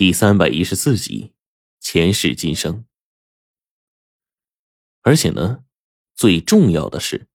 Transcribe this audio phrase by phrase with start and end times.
[0.00, 1.34] 第三百一十四集，
[1.78, 2.86] 前世今生。
[5.02, 5.64] 而且呢，
[6.14, 7.28] 最重要的是，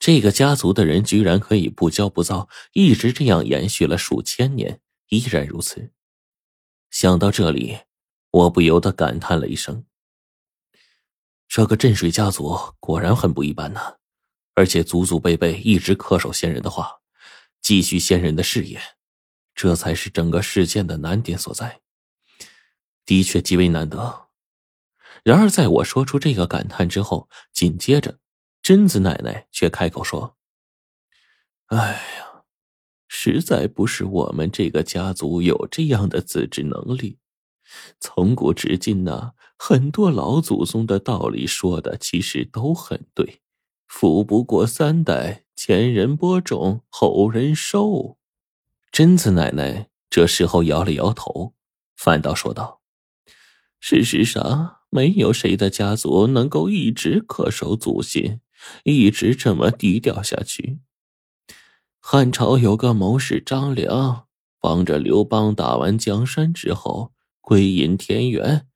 [0.00, 5.92] 这个家族的人居然可以不骄不躁，一直这样延续了数千年，依然如此。
[6.90, 7.78] 想到这里，
[8.32, 9.84] 我不由得感叹了一声
[11.46, 13.98] ：“这个镇水家族果然很不一般呐！
[14.54, 17.02] 而且祖祖辈辈一直恪守先人的话，
[17.62, 18.80] 继续先人的事业，
[19.54, 21.80] 这才是整个事件的难点所在。”
[23.10, 24.28] 的确极为难得。
[25.24, 28.20] 然而，在我说出这个感叹之后，紧接着，
[28.62, 30.36] 贞子奶奶却开口说
[31.74, 32.44] ：“哎呀，
[33.08, 37.18] 实在不是我们这个家族有这样的自制能力。
[37.98, 43.42] 从古至今呢，很多老祖宗的道理说的其实都很对。
[43.88, 48.16] 富不过三代，前人播种，后人收。”
[48.92, 51.54] 贞子奶奶这时候摇了摇头，
[51.96, 52.79] 反倒说道。
[53.80, 58.40] 事实上，没有谁的家族能够一直恪守祖训，
[58.84, 60.78] 一直这么低调下去。
[61.98, 64.26] 汉朝有个谋士张良，
[64.60, 68.66] 帮着刘邦打完江山之后，归隐田园，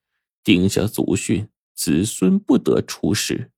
[0.43, 3.51] 定下祖训：子孙不得出世。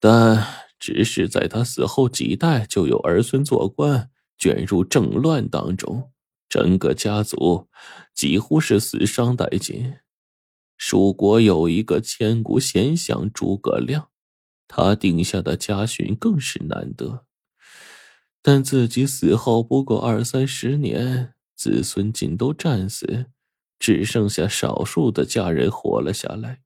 [0.00, 0.46] 但
[0.78, 6.10] 只是在他死后几代，就有儿孙做官，卷入政乱当中，
[6.48, 7.68] 整个家族
[8.14, 9.94] 几乎是死伤殆尽。
[10.76, 14.10] 蜀国有一个千古贤相诸葛亮，
[14.68, 17.24] 他定下的家训更是难得。
[18.42, 23.26] 但自己死后不过二三十年，子孙尽都战死，
[23.78, 26.60] 只剩下少数的家人活了下来。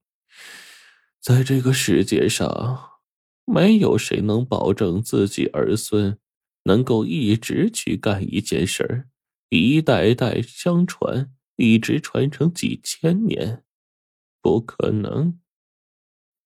[1.20, 3.00] 在这个世界上，
[3.45, 6.19] 没有谁能保证自己儿孙
[6.64, 9.08] 能够一直去干一件事儿，
[9.48, 13.64] 一代代相传，一直传承几千年。
[14.41, 15.38] 不可能。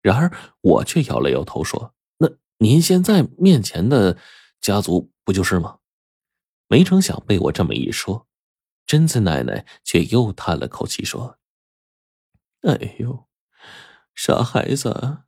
[0.03, 2.29] 然而，我却摇了摇头说：“那
[2.59, 4.19] 您现在面前的
[4.61, 5.79] 家族不就是吗？”
[6.69, 8.27] 没成想被我这么一说，
[8.87, 11.39] 贞子奶奶却又叹了口气说
[12.63, 13.29] ：“哎呦，
[14.15, 15.19] 傻孩子，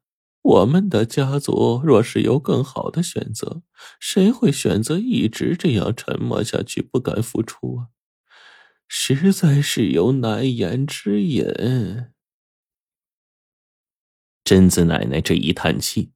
[0.42, 3.62] 我们的家族若是有更好的选择，
[4.00, 7.88] 谁会选择一直这样沉默下去，不敢付出啊？
[8.88, 11.46] 实在是有难言之隐。”
[14.46, 16.12] 贞子奶奶这一叹气，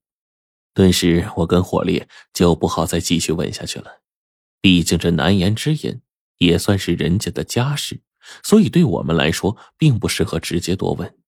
[0.72, 4.02] 顿时我跟火烈就不好再继续问下去了。
[4.60, 6.00] 毕竟这难言之隐
[6.38, 8.02] 也算是人家的家事，
[8.44, 11.18] 所以对我们来说并不适合直接多问。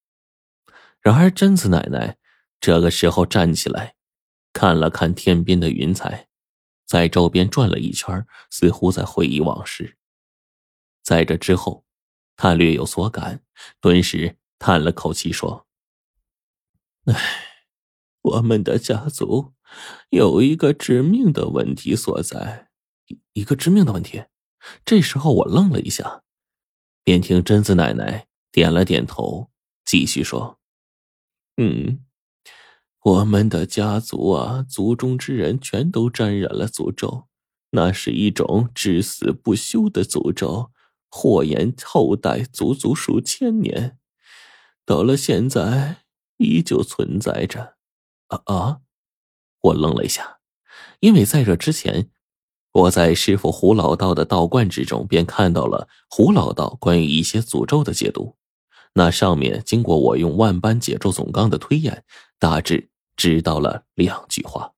[1.01, 2.19] 然而贞子奶奶
[2.61, 3.97] 这个时候站起来，
[4.53, 6.29] 看了看天边的云彩，
[6.87, 9.99] 在周边转了一圈，似乎在回忆往事。
[11.03, 11.85] 在这之后，
[12.37, 13.43] 她略有所感，
[13.81, 15.67] 顿时叹了口气说。
[17.07, 17.17] 唉，
[18.23, 19.55] 我们的家族
[20.11, 22.69] 有一个致命的问题所在，
[23.33, 24.23] 一个致命的问题。
[24.85, 26.23] 这时候我愣了一下，
[27.03, 29.51] 便听贞子奶奶点了点头，
[29.85, 30.61] 继续说
[31.61, 32.05] ：“嗯，
[33.03, 37.27] 我们的家族啊，族中之人全都沾染了诅咒，
[37.71, 40.71] 那是一种至死不休的诅咒，
[41.11, 43.99] 祸延后代，足足数千年。
[44.87, 45.97] 到了现在。”
[46.43, 47.77] 依旧存在着，
[48.29, 48.81] 啊啊！
[49.61, 50.41] 我愣了一下，
[51.01, 52.11] 因为在这之前，
[52.73, 58.37] 我在师傅胡老道的道观之中便看到了胡老道关于一些诅咒的解读。
[58.95, 62.05] 那上面经过我用万般解咒总纲的推演，
[62.39, 64.73] 大致知道了两句话：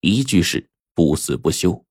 [0.00, 1.84] 一句是不死不休，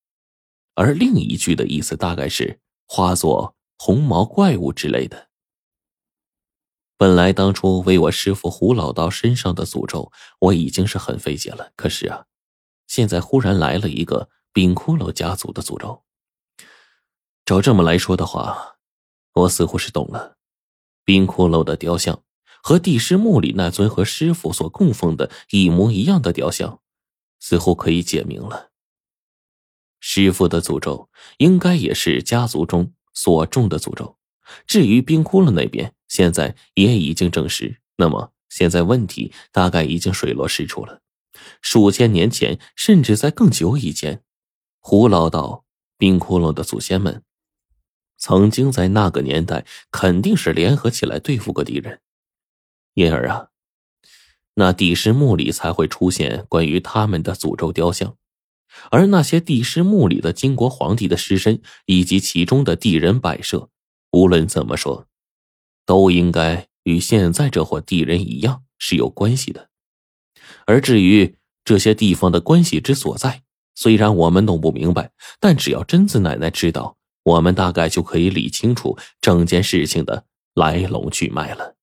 [0.75, 5.28] 而另一句的意思大概是化作红毛怪物之类的。
[6.99, 11.71] 本来当初为我师傅胡老道身上的诅咒，我已经是很费解了。
[11.77, 12.25] 可是啊，
[12.87, 16.03] 现在忽然来了一个冰骷髅家族的诅咒。
[17.45, 18.75] 照这么来说的话，
[19.31, 20.35] 我似乎是懂了。
[21.05, 22.21] 冰骷髅的雕像
[22.61, 26.81] 和地师墓里那尊和师傅所供奉的一模一样的雕像，
[27.39, 28.71] 似乎可以解明了。
[30.01, 34.17] 师傅的诅咒应该也是家族中所中的诅咒。
[34.67, 37.79] 至于冰窟窿那边，现在也已经证实。
[37.95, 41.01] 那么现在问题大概已经水落石出了。
[41.61, 44.23] 数千年前，甚至在更久以前，
[44.79, 45.63] 胡老道、
[45.97, 47.23] 冰窟窿的祖先们，
[48.17, 52.01] 曾经在那个年代肯定是联合起来对付过敌人。
[52.95, 53.47] 因而啊，
[54.55, 58.17] 那帝师墓里才会出现关于他们的诅咒雕像，
[58.89, 63.69] 而那些帝师墓里的金国皇帝的尸身以及其中的地人摆设。
[64.11, 65.07] 无论怎么说，
[65.89, 69.69] 都应该与现在这伙地人一样是有关系的。
[70.67, 73.41] 而至于这些地方的关系之所在，
[73.73, 75.09] 虽然我们弄不明白，
[75.39, 81.75] 但只要贞子奶奶知道，我们大概就可以理清楚整件事情的来龙去脉了。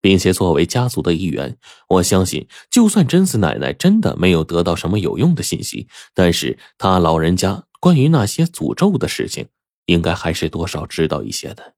[0.00, 1.58] 并且作为家族的一员，
[1.88, 9.48] 我相信，就算贞子奶奶真的没有得到什么有用的信息，但是她老人家关于那些诅咒的事情，
[9.86, 11.74] 应该还是多少知道一些的。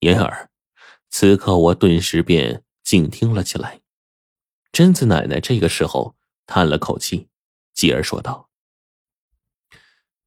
[0.00, 0.50] 因而，
[1.10, 3.80] 此刻我顿时便静听了起来。
[4.72, 6.16] 贞子奶奶这个时候
[6.46, 7.28] 叹了口气。
[7.74, 8.50] 继而说道：“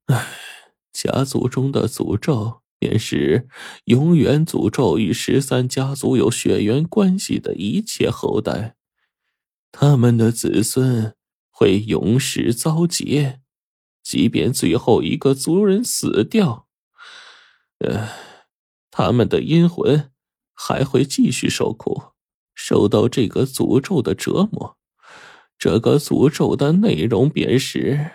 [0.07, 0.25] 唉，
[0.93, 3.49] 家族中的诅咒便是
[3.83, 8.77] 永远诅咒与十三家族有血缘关系的一切后代，
[9.69, 11.13] 他们的子孙
[11.49, 13.41] 会永世遭劫，
[14.01, 16.69] 即便最后一个族人死掉，
[17.79, 18.07] 呃，
[18.91, 20.11] 他们的阴魂
[20.53, 22.11] 还会继续受苦，
[22.53, 24.77] 受到这个诅咒的折磨。”
[25.57, 28.13] 这个诅咒的内容便是，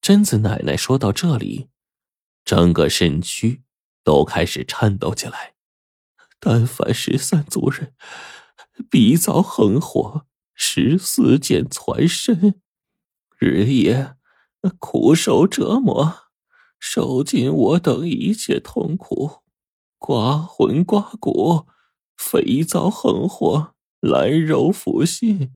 [0.00, 1.68] 贞子奶奶说到这里，
[2.42, 3.62] 整个身躯
[4.02, 5.56] 都开始颤抖起来。
[6.38, 7.92] 但凡十三族人，
[8.90, 12.62] 必遭横祸，十四剑攒身，
[13.38, 14.16] 日夜
[14.78, 16.29] 苦受折磨，
[16.80, 19.42] 受尽我等一切痛苦，
[19.98, 21.66] 刮魂刮骨，
[22.16, 25.52] 肥遭横祸，烂肉腐心。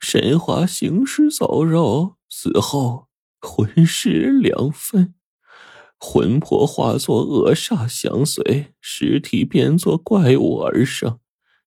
[0.00, 3.08] 神化行尸走肉，死后
[3.40, 5.14] 魂尸两分，
[5.98, 11.18] 魂魄化作恶煞相随，尸体变作怪物而生，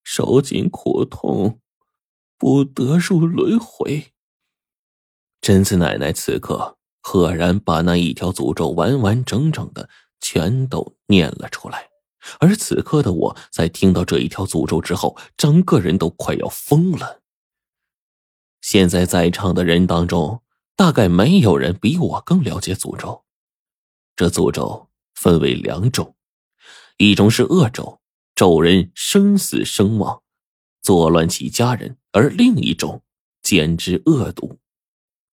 [0.04, 1.60] 受尽苦痛，
[2.38, 4.14] 不得入轮回。
[5.42, 9.90] 贞子奶奶此刻赫然把那一条诅咒完完整整的
[10.22, 11.90] 全都念了出来，
[12.40, 17.22] 而此刻的我在听到这一条诅咒之后，整个人都快要疯了。
[18.62, 20.44] 现在在场的人当中，
[20.76, 23.24] 大概没有人比我更了解诅咒。
[24.16, 26.16] 这诅咒分为两种，
[26.98, 28.00] 一种是恶咒，
[28.36, 30.22] 咒人生死生亡，
[30.84, 33.02] 作乱其家人；而另一种
[33.42, 34.60] 简直恶毒，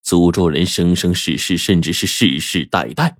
[0.09, 3.15] 诅咒人生生世世，甚至是世世代代。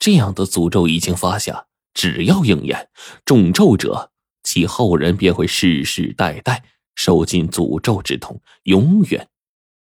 [0.00, 2.90] 这样的诅咒一经发下，只要应验，
[3.24, 4.10] 中咒者
[4.42, 6.64] 其后人便会世世代代。
[6.96, 9.28] 受尽诅咒之痛，永远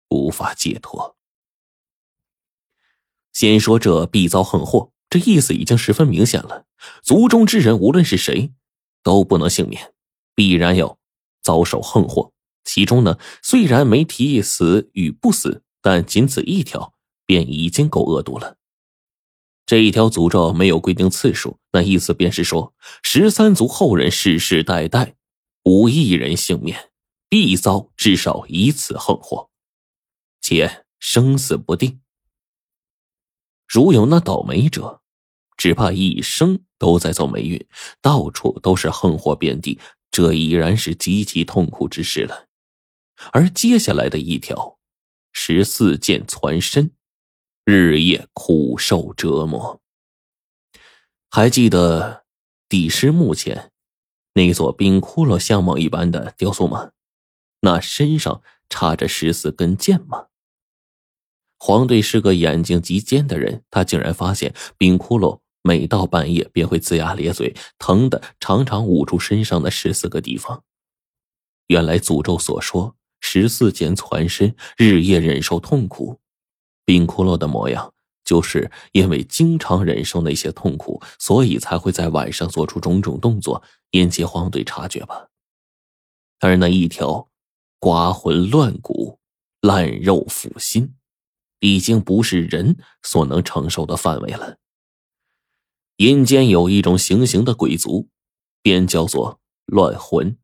[0.09, 1.19] 无法解脱。
[3.35, 6.65] 先说这必遭横祸，这意思已经十分明显了。
[7.03, 8.55] 族中之人无论是谁，
[9.03, 9.93] 都不能幸免，
[10.35, 10.97] 必然要
[11.43, 12.33] 遭受横祸。
[12.65, 16.95] 其中呢，虽然没提死与不死，但仅此一条
[17.27, 18.57] 便已经够恶毒了。
[19.67, 22.73] 这一条诅咒没有规定次数，那意思便是说，
[23.03, 25.17] 十三族后人世世代代
[25.65, 26.91] 无一人幸免。
[27.27, 29.51] 必遭至少一次横祸，
[30.41, 32.01] 且生死不定。
[33.67, 35.03] 如有那倒霉者，
[35.57, 37.67] 只怕一生都在走霉运，
[38.01, 39.81] 到处都是横祸遍地，
[40.13, 42.47] 这已然是极其痛苦之事了。
[43.33, 44.74] 而接下来的一条，
[45.37, 46.93] 十四剑攒身，
[47.65, 49.83] 日夜苦受折磨。
[51.29, 52.25] 还记得
[52.69, 53.73] 帝师墓前
[54.33, 56.93] 那座冰窟窿相貌一般的雕塑吗？
[57.61, 60.29] 那身上插着十四根剑吗？
[61.59, 70.63] 黄队是个眼睛极尖的人，他竟然发现冰窟窿每到半夜便会龇牙咧嘴，疼的常常捂住身上的十四个地方。
[71.67, 72.95] 原来诅咒所说
[73.27, 76.21] 十四剑攒身，日夜忍受痛苦。
[76.85, 83.63] 冰窟窿的模样，就是因为经常忍受那些痛苦，所以才会在晚上做出种种动作，
[83.93, 85.29] 引起黄队察觉吧。
[86.41, 87.29] 而那一条。
[87.81, 89.19] 刮魂乱骨、
[89.61, 90.95] 烂肉腐心，
[91.61, 94.57] 已经不是人所能承受的范围了。
[95.99, 98.09] 阴间有一种行刑的鬼族，
[98.63, 100.39] 便叫做乱魂。